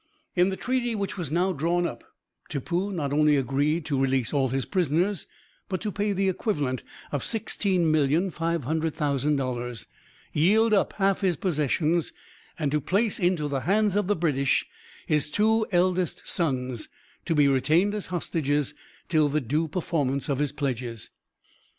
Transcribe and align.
In 0.35 0.49
the 0.49 0.57
treaty 0.57 0.95
which 0.95 1.15
was 1.15 1.31
now 1.31 1.53
drawn 1.53 1.85
up 1.85 2.03
Tippoo 2.49 2.91
not 2.91 3.13
only 3.13 3.37
agreed 3.37 3.85
to 3.85 4.01
release 4.01 4.33
all 4.33 4.49
his 4.49 4.65
prisoners, 4.65 5.27
but 5.69 5.79
to 5.81 5.91
pay 5.91 6.11
the 6.11 6.27
equivalent 6.27 6.81
of 7.11 7.21
$16,500,000, 7.21 9.85
yield 10.33 10.73
up 10.73 10.93
half 10.93 11.21
his 11.21 11.37
possessions, 11.37 12.13
and 12.57 12.71
to 12.71 12.81
place 12.81 13.19
in 13.19 13.35
the 13.35 13.59
hands 13.59 13.95
of 13.95 14.07
the 14.07 14.15
British 14.15 14.65
his 15.05 15.29
two 15.29 15.67
eldest 15.71 16.27
sons, 16.27 16.89
to 17.25 17.35
be 17.35 17.47
retained 17.47 17.93
as 17.93 18.07
hostages 18.07 18.73
till 19.07 19.29
the 19.29 19.39
due 19.39 19.67
performance 19.67 20.29
of 20.29 20.39
his 20.39 20.51
pledges. 20.51 21.11